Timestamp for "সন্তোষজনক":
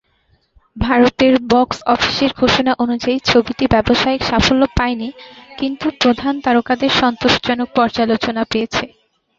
6.99-7.69